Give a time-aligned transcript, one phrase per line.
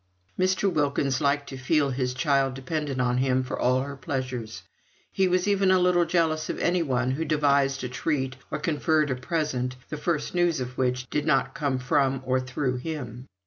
[0.39, 0.67] Mr.
[0.73, 4.63] Wilkins liked to feel his child dependent on him for all her pleasures.
[5.11, 9.15] He was even a little jealous of anyone who devised a treat or conferred a
[9.15, 13.27] present, the first news of which did not come from or through him.